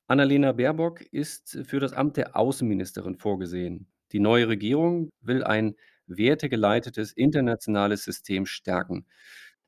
Annalena 0.07 0.53
Baerbock 0.53 1.01
ist 1.11 1.59
für 1.65 1.81
das 1.81 1.91
Amt 1.91 2.15
der 2.15 2.37
Außenministerin 2.37 3.15
vorgesehen. 3.17 3.85
Die 4.11 4.19
neue 4.19 4.47
Regierung 4.47 5.11
will 5.21 5.43
ein 5.43 5.75
wertegeleitetes 6.07 7.11
internationales 7.13 8.03
System 8.03 8.45
stärken. 8.45 9.05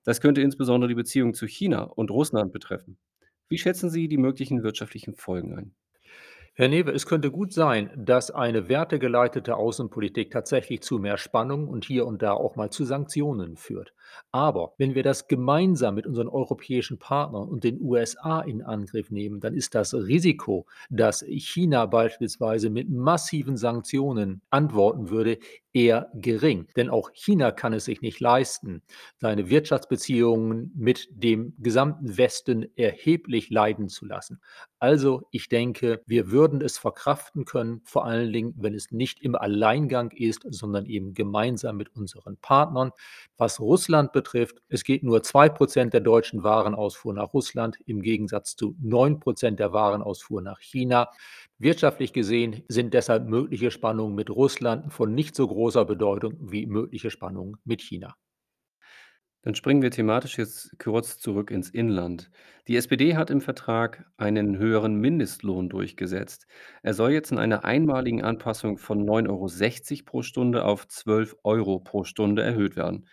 Das 0.04 0.22
könnte 0.22 0.42
insbesondere 0.42 0.90
die 0.90 0.96
Beziehung 0.96 1.34
zu 1.34 1.46
China 1.46 1.84
und 1.84 2.10
Russland 2.10 2.52
betreffen. 2.52 2.98
Wie 3.50 3.58
schätzen 3.58 3.90
Sie 3.90 4.08
die 4.08 4.18
möglichen 4.18 4.64
wirtschaftlichen 4.64 5.14
Folgen 5.14 5.56
ein? 5.56 5.76
Herr 6.54 6.68
Newe, 6.68 6.92
es 6.92 7.06
könnte 7.06 7.32
gut 7.32 7.54
sein, 7.54 7.92
dass 7.96 8.30
eine 8.30 8.68
wertegeleitete 8.68 9.56
Außenpolitik 9.56 10.32
tatsächlich 10.32 10.82
zu 10.82 11.00
mehr 11.00 11.18
Spannung 11.18 11.68
und 11.68 11.86
hier 11.86 12.06
und 12.06 12.22
da 12.22 12.34
auch 12.34 12.56
mal 12.56 12.70
zu 12.70 12.84
Sanktionen 12.84 13.56
führt. 13.56 13.94
Aber 14.32 14.74
wenn 14.78 14.96
wir 14.96 15.04
das 15.04 15.28
gemeinsam 15.28 15.96
mit 15.96 16.08
unseren 16.08 16.28
europäischen 16.28 16.98
Partnern 16.98 17.48
und 17.48 17.64
den 17.64 17.82
USA 17.82 18.42
in 18.42 18.62
Angriff 18.62 19.12
nehmen, 19.12 19.40
dann 19.40 19.54
ist 19.54 19.76
das 19.76 19.94
Risiko, 19.94 20.66
dass 20.90 21.24
China 21.28 21.86
beispielsweise 21.86 22.70
mit 22.70 22.90
massiven 22.90 23.58
Sanktionen 23.58 24.42
antworten 24.50 25.10
würde, 25.10 25.38
eher 25.74 26.10
gering. 26.14 26.68
Denn 26.76 26.90
auch 26.90 27.12
China 27.14 27.52
kann 27.52 27.74
es 27.74 27.86
sich 27.86 28.02
nicht 28.02 28.20
leisten, 28.20 28.82
seine 29.18 29.50
Wirtschaftsbeziehungen 29.50 30.72
mit 30.76 31.08
dem 31.12 31.54
gesamten 31.60 32.18
Westen 32.18 32.66
erheblich 32.76 33.50
leiden 33.50 33.88
zu 33.88 34.06
lassen. 34.06 34.42
Also 34.80 35.28
ich 35.32 35.48
denke, 35.48 36.02
wir 36.08 36.32
würden 36.32 36.62
es 36.62 36.78
verkraften 36.78 37.46
können, 37.46 37.82
vor 37.84 38.06
allen 38.06 38.34
Dingen, 38.34 38.54
wenn 38.58 38.74
es 38.74 38.92
nicht 38.92 39.22
im 39.22 39.36
Alleingang 39.36 40.12
ist, 40.12 40.42
sondern 40.50 40.86
eben 40.86 41.14
gemeinsam 41.14 41.78
mit 41.78 41.96
unseren 41.96 42.38
Partnern. 42.38 42.92
Was 43.38 43.60
Russland 43.60 44.01
betrifft, 44.10 44.62
es 44.70 44.84
geht 44.84 45.04
nur 45.04 45.20
2% 45.20 45.90
der 45.90 46.02
deutschen 46.02 46.44
Warenausfuhr 46.44 47.14
nach 47.14 47.34
Russland 47.34 47.78
im 47.86 48.02
Gegensatz 48.02 48.56
zu 48.56 48.76
9% 48.84 49.52
der 49.52 49.74
Warenausfuhr 49.74 50.42
nach 50.42 50.60
China. 50.60 51.10
Wirtschaftlich 51.58 52.14
gesehen 52.14 52.64
sind 52.68 52.94
deshalb 52.94 53.28
mögliche 53.28 53.72
Spannungen 53.72 54.16
mit 54.16 54.30
Russland 54.30 54.92
von 54.92 55.14
nicht 55.14 55.36
so 55.36 55.48
großer 55.48 55.86
Bedeutung 55.86 56.34
wie 56.40 56.66
mögliche 56.66 57.12
Spannungen 57.12 57.58
mit 57.64 57.82
China. 57.82 58.16
Dann 59.44 59.56
springen 59.56 59.82
wir 59.82 59.90
thematisch 59.90 60.38
jetzt 60.38 60.78
kurz 60.78 61.18
zurück 61.18 61.50
ins 61.50 61.72
Inland. 61.72 62.30
Die 62.68 62.76
SPD 62.76 63.16
hat 63.16 63.32
im 63.32 63.42
Vertrag 63.42 64.06
einen 64.18 64.60
höheren 64.60 64.96
Mindestlohn 64.96 65.68
durchgesetzt. 65.68 66.46
Er 66.84 66.94
soll 66.94 67.12
jetzt 67.12 67.32
in 67.32 67.40
einer 67.40 67.66
einmaligen 67.66 68.24
Anpassung 68.24 68.78
von 68.78 69.04
9,60 69.04 69.92
Euro 69.92 70.06
pro 70.06 70.22
Stunde 70.22 70.64
auf 70.64 70.88
12 70.88 71.38
Euro 71.44 71.80
pro 71.80 72.04
Stunde 72.04 72.44
erhöht 72.44 72.76
werden. 72.76 73.08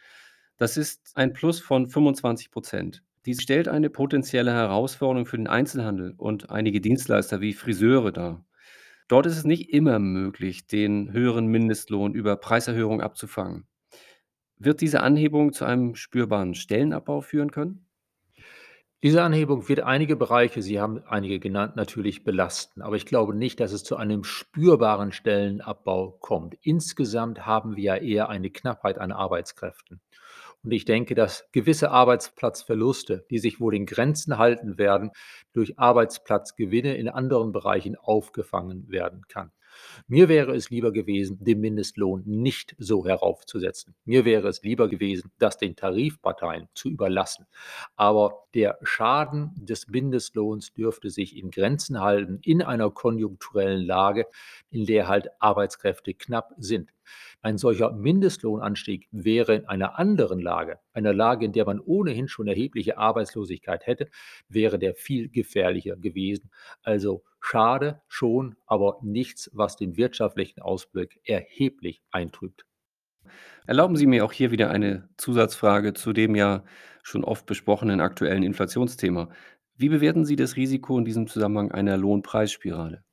Das 0.59 0.77
ist 0.77 1.13
ein 1.15 1.33
Plus 1.33 1.61
von 1.61 1.89
25 1.89 2.51
Prozent. 2.51 3.05
Dies 3.27 3.41
stellt 3.41 3.69
eine 3.69 3.91
potenzielle 3.91 4.53
Herausforderung 4.53 5.25
für 5.25 5.37
den 5.37 5.47
Einzelhandel 5.47 6.15
und 6.17 6.51
einige 6.51 6.81
Dienstleister 6.81 7.41
wie 7.41 7.53
Friseure 7.53 8.11
dar. 8.11 8.45
Dort 9.07 9.27
ist 9.27 9.37
es 9.37 9.45
nicht 9.45 9.73
immer 9.73 10.01
möglich, 10.01 10.67
den 10.67 11.13
höheren 11.13 11.47
Mindestlohn 11.47 12.13
über 12.13 12.37
Preiserhöhungen 12.37 13.01
abzufangen. 13.01 13.69
Wird 14.57 14.81
diese 14.81 15.01
Anhebung 15.01 15.53
zu 15.53 15.65
einem 15.65 15.95
spürbaren 15.95 16.57
Stellenabbau 16.57 17.21
führen 17.21 17.53
können? 17.53 17.87
Diese 19.05 19.23
Anhebung 19.23 19.69
wird 19.69 19.81
einige 19.81 20.17
Bereiche, 20.17 20.61
Sie 20.61 20.81
haben 20.81 21.05
einige 21.05 21.39
genannt, 21.39 21.77
natürlich 21.77 22.25
belasten, 22.25 22.83
aber 22.83 22.97
ich 22.97 23.07
glaube 23.07 23.33
nicht, 23.33 23.61
dass 23.61 23.71
es 23.71 23.85
zu 23.85 23.97
einem 23.97 24.25
spürbaren 24.25 25.13
Stellenabbau 25.13 26.17
kommt. 26.19 26.57
Insgesamt 26.63 27.47
haben 27.47 27.77
wir 27.77 27.85
ja 27.85 27.97
eher 27.97 28.29
eine 28.29 28.51
Knappheit 28.51 28.99
an 28.99 29.13
Arbeitskräften. 29.13 30.01
Und 30.65 30.73
ich 30.73 30.85
denke, 30.85 31.15
dass 31.15 31.49
gewisse 31.53 31.91
Arbeitsplatzverluste, 31.91 33.25
die 33.31 33.39
sich 33.39 33.61
wohl 33.61 33.75
in 33.75 33.87
Grenzen 33.87 34.39
halten 34.39 34.79
werden, 34.79 35.11
durch 35.53 35.79
Arbeitsplatzgewinne 35.79 36.97
in 36.97 37.09
anderen 37.09 37.53
Bereichen 37.53 37.97
aufgefangen 37.97 38.89
werden 38.89 39.23
kann. 39.29 39.53
Mir 40.07 40.29
wäre 40.29 40.55
es 40.55 40.71
lieber 40.71 40.93
gewesen, 40.93 41.39
den 41.41 41.61
Mindestlohn 41.61 42.23
nicht 42.25 42.75
so 42.79 43.07
heraufzusetzen. 43.07 43.95
Mir 44.05 44.25
wäre 44.25 44.49
es 44.49 44.63
lieber 44.63 44.89
gewesen, 44.89 45.31
das 45.39 45.59
den 45.59 45.77
Tarifparteien 45.77 46.69
zu 46.75 46.89
überlassen. 46.89 47.47
Aber 47.97 48.47
der 48.55 48.79
Schaden 48.83 49.53
des 49.57 49.89
Mindestlohns 49.89 50.73
dürfte 50.73 51.11
sich 51.11 51.37
in 51.37 51.51
Grenzen 51.51 52.01
halten 52.01 52.41
in 52.43 52.63
einer 52.63 52.91
konjunkturellen 52.91 53.85
Lage, 53.85 54.27
in 54.71 54.87
der 54.87 55.09
halt 55.09 55.29
Arbeitskräfte 55.39 56.15
knapp 56.15 56.55
sind. 56.59 56.91
Ein 57.41 57.59
solcher 57.59 57.93
Mindestlohnanstieg 57.93 59.09
wäre 59.11 59.55
in 59.55 59.67
einer 59.67 59.99
anderen 59.99 60.41
Lage, 60.41 60.79
einer 60.93 61.13
Lage, 61.13 61.45
in 61.45 61.53
der 61.53 61.65
man 61.65 61.81
ohnehin 61.81 62.29
schon 62.29 62.49
erhebliche 62.49 62.99
Arbeitslosigkeit 62.99 63.87
hätte, 63.87 64.09
wäre 64.49 64.79
der 64.79 64.95
viel 64.95 65.29
gefährlicher 65.29 65.97
gewesen. 65.97 66.51
Also 66.83 67.25
schade 67.41 68.03
schon, 68.09 68.57
aber 68.67 68.99
nichts, 69.03 69.51
was 69.53 69.77
den 69.77 69.97
wirtschaftlichen 69.97 70.61
Ausblick 70.61 71.21
erheblich 71.25 72.03
eintrübt. 72.11 72.65
Erlauben 73.67 73.97
Sie 73.97 74.07
mir 74.07 74.25
auch 74.25 74.33
hier 74.33 74.51
wieder 74.51 74.71
eine 74.71 75.09
Zusatzfrage 75.19 75.93
zu 75.93 76.13
dem 76.13 76.35
ja 76.35 76.65
schon 77.03 77.25
oft 77.25 77.47
besprochenen 77.47 78.01
aktuellen 78.01 78.43
Inflationsthema. 78.43 79.31
Wie 79.77 79.89
bewerten 79.89 80.25
Sie 80.25 80.37
das 80.37 80.57
Risiko 80.57 80.99
in 80.99 81.05
diesem 81.05 81.27
Zusammenhang 81.27 81.71
einer 81.71 81.97
Lohnpreisspirale? 81.97 83.05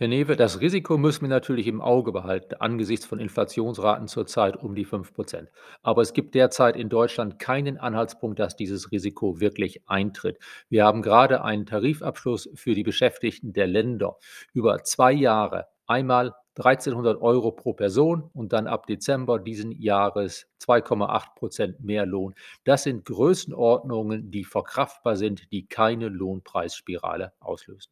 Herr 0.00 0.08
Newe, 0.08 0.34
das 0.34 0.62
Risiko 0.62 0.96
müssen 0.96 1.20
wir 1.20 1.28
natürlich 1.28 1.66
im 1.66 1.82
Auge 1.82 2.10
behalten, 2.10 2.54
angesichts 2.54 3.04
von 3.04 3.18
Inflationsraten 3.18 4.08
zurzeit 4.08 4.56
um 4.56 4.74
die 4.74 4.86
5%. 4.86 5.48
Aber 5.82 6.00
es 6.00 6.14
gibt 6.14 6.34
derzeit 6.34 6.74
in 6.74 6.88
Deutschland 6.88 7.38
keinen 7.38 7.76
Anhaltspunkt, 7.76 8.38
dass 8.38 8.56
dieses 8.56 8.92
Risiko 8.92 9.40
wirklich 9.40 9.86
eintritt. 9.90 10.38
Wir 10.70 10.86
haben 10.86 11.02
gerade 11.02 11.44
einen 11.44 11.66
Tarifabschluss 11.66 12.48
für 12.54 12.74
die 12.74 12.82
Beschäftigten 12.82 13.52
der 13.52 13.66
Länder 13.66 14.16
über 14.54 14.82
zwei 14.84 15.12
Jahre. 15.12 15.66
Einmal 15.86 16.34
1300 16.56 17.20
Euro 17.20 17.52
pro 17.52 17.74
Person 17.74 18.30
und 18.32 18.54
dann 18.54 18.68
ab 18.68 18.86
Dezember 18.86 19.38
diesen 19.38 19.70
Jahres 19.70 20.46
2,8 20.62 21.34
Prozent 21.34 21.80
mehr 21.80 22.06
Lohn. 22.06 22.34
Das 22.64 22.84
sind 22.84 23.04
Größenordnungen, 23.04 24.30
die 24.30 24.44
verkraftbar 24.44 25.16
sind, 25.16 25.52
die 25.52 25.66
keine 25.66 26.08
Lohnpreisspirale 26.08 27.34
auslösen. 27.38 27.90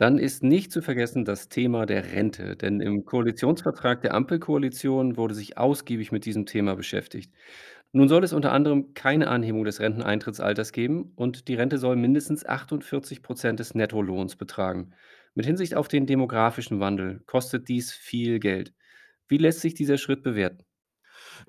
Dann 0.00 0.16
ist 0.16 0.42
nicht 0.42 0.72
zu 0.72 0.80
vergessen 0.80 1.26
das 1.26 1.50
Thema 1.50 1.84
der 1.84 2.12
Rente, 2.14 2.56
denn 2.56 2.80
im 2.80 3.04
Koalitionsvertrag 3.04 4.00
der 4.00 4.14
Ampelkoalition 4.14 5.18
wurde 5.18 5.34
sich 5.34 5.58
ausgiebig 5.58 6.10
mit 6.10 6.24
diesem 6.24 6.46
Thema 6.46 6.74
beschäftigt. 6.74 7.34
Nun 7.92 8.08
soll 8.08 8.24
es 8.24 8.32
unter 8.32 8.52
anderem 8.52 8.94
keine 8.94 9.28
Anhebung 9.28 9.64
des 9.64 9.78
Renteneintrittsalters 9.78 10.72
geben 10.72 11.12
und 11.16 11.48
die 11.48 11.54
Rente 11.54 11.76
soll 11.76 11.96
mindestens 11.96 12.46
48 12.46 13.22
Prozent 13.22 13.60
des 13.60 13.74
Nettolohns 13.74 14.36
betragen. 14.36 14.94
Mit 15.34 15.44
Hinsicht 15.44 15.74
auf 15.74 15.86
den 15.86 16.06
demografischen 16.06 16.80
Wandel 16.80 17.20
kostet 17.26 17.68
dies 17.68 17.92
viel 17.92 18.38
Geld. 18.38 18.72
Wie 19.28 19.36
lässt 19.36 19.60
sich 19.60 19.74
dieser 19.74 19.98
Schritt 19.98 20.22
bewerten? 20.22 20.64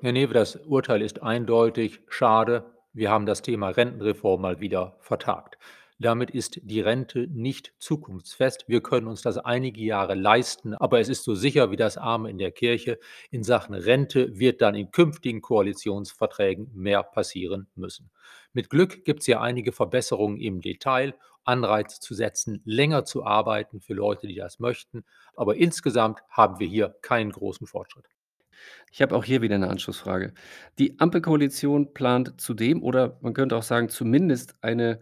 Herr 0.01 0.12
Newe, 0.12 0.34
das 0.34 0.58
Urteil 0.58 1.01
ist 1.03 1.24
eindeutig. 1.24 2.01
Schade, 2.10 2.65
wir 2.91 3.12
haben 3.12 3.25
das 3.25 3.43
Thema 3.43 3.70
Rentenreform 3.70 4.41
mal 4.41 4.60
wieder 4.60 4.98
vertagt. 5.00 5.58
Damit 6.01 6.31
ist 6.31 6.60
die 6.63 6.81
Rente 6.81 7.27
nicht 7.27 7.75
zukunftsfest. 7.77 8.65
Wir 8.67 8.81
können 8.81 9.05
uns 9.05 9.22
das 9.22 9.38
einige 9.38 9.81
Jahre 9.81 10.15
leisten, 10.15 10.74
aber 10.74 11.00
es 11.00 11.10
ist 11.10 11.24
so 11.24 11.36
sicher 11.36 11.70
wie 11.70 11.75
das 11.75 11.96
Arme 11.96 12.31
in 12.31 12.39
der 12.39 12.51
Kirche. 12.51 12.98
In 13.29 13.43
Sachen 13.43 13.75
Rente 13.75 14.39
wird 14.39 14.63
dann 14.63 14.74
in 14.74 14.89
künftigen 14.89 15.41
Koalitionsverträgen 15.41 16.72
mehr 16.74 17.03
passieren 17.03 17.67
müssen. 17.75 18.10
Mit 18.51 18.72
Glück 18.72 19.05
gibt 19.05 19.20
es 19.20 19.27
ja 19.27 19.41
einige 19.41 19.72
Verbesserungen 19.72 20.39
im 20.39 20.62
Detail, 20.62 21.13
Anreize 21.43 22.00
zu 22.00 22.15
setzen, 22.15 22.63
länger 22.65 23.05
zu 23.05 23.24
arbeiten 23.24 23.79
für 23.79 23.93
Leute, 23.93 24.25
die 24.25 24.36
das 24.36 24.60
möchten. 24.60 25.03
Aber 25.36 25.55
insgesamt 25.55 26.22
haben 26.29 26.58
wir 26.60 26.67
hier 26.67 26.96
keinen 27.03 27.31
großen 27.31 27.67
Fortschritt. 27.67 28.05
Ich 28.91 29.03
habe 29.03 29.15
auch 29.15 29.24
hier 29.24 29.43
wieder 29.43 29.55
eine 29.55 29.70
Anschlussfrage. 29.70 30.34
Die 30.79 31.00
Ampelkoalition 31.00 31.93
plant 31.93 32.41
zudem 32.41 32.81
oder 32.81 33.20
man 33.22 33.36
könnte 33.36 33.55
auch 33.55 33.63
sagen, 33.63 33.89
zumindest 33.89 34.55
eine 34.62 35.00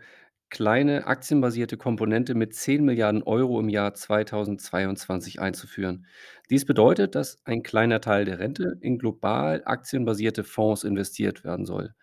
kleine 0.49 1.07
aktienbasierte 1.07 1.77
Komponente 1.77 2.35
mit 2.35 2.53
10 2.55 2.83
Milliarden 2.83 3.23
Euro 3.23 3.59
im 3.59 3.69
Jahr 3.69 3.93
2022 3.93 5.39
einzuführen. 5.39 6.07
Dies 6.49 6.65
bedeutet, 6.65 7.15
dass 7.15 7.39
ein 7.45 7.63
kleiner 7.63 8.01
Teil 8.01 8.25
der 8.25 8.39
Rente 8.39 8.77
in 8.81 8.97
global 8.97 9.61
aktienbasierte 9.65 10.43
Fonds 10.43 10.83
investiert 10.83 11.43
werden 11.43 11.65
soll. 11.65 11.93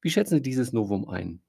Wie 0.00 0.10
schätzen 0.10 0.36
Sie 0.36 0.42
dieses 0.42 0.72
Novum 0.72 1.08
ein? 1.08 1.42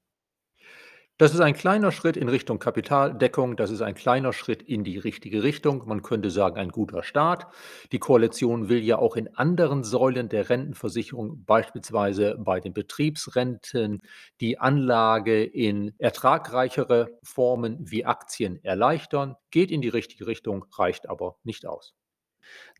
Das 1.20 1.34
ist 1.34 1.40
ein 1.40 1.52
kleiner 1.52 1.92
Schritt 1.92 2.16
in 2.16 2.30
Richtung 2.30 2.58
Kapitaldeckung. 2.58 3.54
Das 3.54 3.70
ist 3.70 3.82
ein 3.82 3.94
kleiner 3.94 4.32
Schritt 4.32 4.62
in 4.62 4.84
die 4.84 4.96
richtige 4.96 5.42
Richtung. 5.42 5.86
Man 5.86 6.00
könnte 6.00 6.30
sagen, 6.30 6.56
ein 6.56 6.70
guter 6.70 7.02
Start. 7.02 7.46
Die 7.92 7.98
Koalition 7.98 8.70
will 8.70 8.82
ja 8.82 8.96
auch 8.96 9.16
in 9.16 9.28
anderen 9.36 9.84
Säulen 9.84 10.30
der 10.30 10.48
Rentenversicherung, 10.48 11.44
beispielsweise 11.44 12.38
bei 12.38 12.58
den 12.58 12.72
Betriebsrenten, 12.72 14.00
die 14.40 14.58
Anlage 14.58 15.44
in 15.44 15.92
ertragreichere 15.98 17.10
Formen 17.22 17.76
wie 17.80 18.06
Aktien 18.06 18.58
erleichtern. 18.64 19.36
Geht 19.50 19.70
in 19.70 19.82
die 19.82 19.90
richtige 19.90 20.26
Richtung, 20.26 20.64
reicht 20.78 21.06
aber 21.10 21.36
nicht 21.44 21.66
aus. 21.66 21.92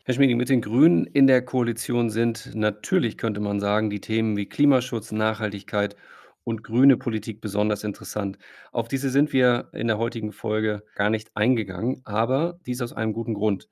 Herr 0.04 0.14
Schmieding, 0.14 0.38
mit 0.38 0.48
den 0.48 0.62
Grünen 0.62 1.04
in 1.04 1.26
der 1.26 1.44
Koalition 1.44 2.08
sind 2.08 2.54
natürlich, 2.54 3.18
könnte 3.18 3.40
man 3.40 3.60
sagen, 3.60 3.90
die 3.90 4.00
Themen 4.00 4.38
wie 4.38 4.46
Klimaschutz, 4.46 5.12
Nachhaltigkeit 5.12 5.92
und 5.92 6.00
grüne 6.62 6.96
Politik 6.96 7.40
besonders 7.40 7.84
interessant. 7.84 8.38
Auf 8.72 8.88
diese 8.88 9.10
sind 9.10 9.32
wir 9.32 9.68
in 9.72 9.86
der 9.86 9.98
heutigen 9.98 10.32
Folge 10.32 10.82
gar 10.94 11.10
nicht 11.10 11.30
eingegangen, 11.34 12.00
aber 12.04 12.58
dies 12.66 12.80
aus 12.82 12.92
einem 12.92 13.12
guten 13.12 13.34
Grund. 13.34 13.68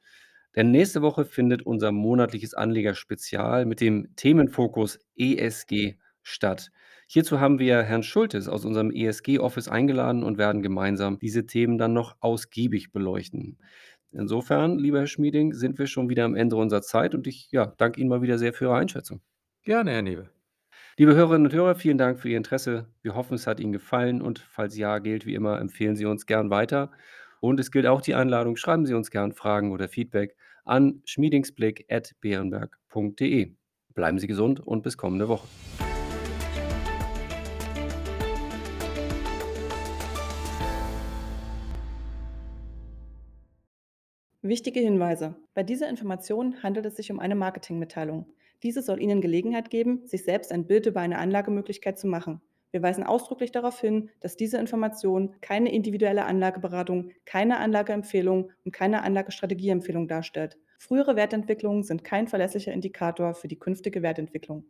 Denn 0.57 0.71
nächste 0.71 1.03
Woche 1.03 1.25
findet 1.25 1.63
unser 1.63 1.93
monatliches 1.93 2.55
Anlegerspezial 2.55 3.67
mit 3.67 3.81
dem 3.81 4.15
Themenfokus 4.17 4.99
ESG 5.17 5.97
statt. 6.23 6.71
Hierzu 7.07 7.41
haben 7.41 7.59
wir 7.59 7.83
Herrn 7.83 8.03
Schultes 8.03 8.49
aus 8.49 8.65
unserem 8.65 8.91
ESG-Office 8.91 9.69
eingeladen 9.69 10.23
und 10.25 10.37
werden 10.37 10.63
gemeinsam 10.63 11.19
diese 11.19 11.47
Themen 11.47 11.79
dann 11.79 11.95
noch 11.95 12.17
ausgiebig 12.21 12.93
beleuchten. 12.93 13.59
Insofern, 14.13 14.79
lieber 14.79 15.01
Herr 15.01 15.07
Schmieding, 15.07 15.53
sind 15.55 15.79
wir 15.79 15.87
schon 15.87 16.09
wieder 16.09 16.25
am 16.25 16.35
Ende 16.35 16.57
unserer 16.57 16.83
Zeit 16.83 17.15
und 17.15 17.27
ich, 17.27 17.49
ja, 17.51 17.75
danke 17.79 18.01
Ihnen 18.01 18.11
mal 18.11 18.23
wieder 18.23 18.39
sehr 18.39 18.53
für 18.53 18.67
Ihre 18.67 18.77
Einschätzung. 18.77 19.21
Gerne, 19.63 19.93
Herr 19.93 20.03
Newe. 20.03 20.38
Liebe 21.01 21.15
Hörerinnen 21.15 21.47
und 21.47 21.55
Hörer, 21.55 21.77
vielen 21.77 21.97
Dank 21.97 22.19
für 22.19 22.29
Ihr 22.29 22.37
Interesse. 22.37 22.89
Wir 23.03 23.15
hoffen, 23.15 23.35
es 23.35 23.47
hat 23.47 23.61
Ihnen 23.61 23.71
gefallen 23.71 24.21
und 24.21 24.41
falls 24.41 24.77
ja, 24.77 24.99
gilt 24.99 25.27
wie 25.27 25.37
immer, 25.37 25.61
empfehlen 25.61 25.95
Sie 25.95 26.07
uns 26.07 26.27
gern 26.27 26.51
weiter. 26.51 26.91
Und 27.39 27.61
es 27.61 27.71
gilt 27.71 27.87
auch 27.87 28.01
die 28.01 28.17
Einladung, 28.17 28.57
schreiben 28.57 28.85
Sie 28.85 28.95
uns 28.95 29.13
gern 29.13 29.31
Fragen 29.31 29.71
oder 29.71 29.89
Feedback 29.89 30.35
an 30.65 31.01
schmiedingsblick.beerenberg.de. 31.05 33.53
Bleiben 33.95 34.19
Sie 34.19 34.27
gesund 34.27 34.59
und 34.59 34.83
bis 34.83 34.97
kommende 34.97 35.29
Woche. 35.29 35.47
Wichtige 44.43 44.81
Hinweise. 44.81 45.37
Bei 45.55 45.63
dieser 45.63 45.89
Information 45.89 46.61
handelt 46.65 46.87
es 46.87 46.97
sich 46.97 47.13
um 47.13 47.21
eine 47.21 47.37
Marketingmitteilung. 47.37 48.27
Diese 48.63 48.83
soll 48.83 49.01
Ihnen 49.01 49.21
Gelegenheit 49.21 49.71
geben, 49.71 50.07
sich 50.07 50.25
selbst 50.25 50.53
ein 50.53 50.67
Bild 50.67 50.87
über 50.87 51.01
eine 51.01 51.19
Anlagemöglichkeit 51.19 51.99
zu 51.99 52.07
machen. 52.07 52.41
Wir 52.71 52.83
weisen 52.83 53.05
ausdrücklich 53.05 53.51
darauf 53.51 53.81
hin, 53.81 54.11
dass 54.21 54.37
diese 54.37 54.59
Information 54.59 55.37
keine 55.41 55.73
individuelle 55.73 56.27
Anlageberatung, 56.27 57.13
keine 57.25 57.59
Anlageempfehlung 57.59 58.51
und 58.65 58.73
keine 58.73 59.03
Anlagestrategieempfehlung 59.03 60.07
darstellt. 60.07 60.59
Frühere 60.79 61.17
Wertentwicklungen 61.17 61.83
sind 61.83 62.05
kein 62.05 62.29
verlässlicher 62.29 62.73
Indikator 62.73 63.35
für 63.35 63.49
die 63.49 63.59
künftige 63.59 64.03
Wertentwicklung. 64.03 64.65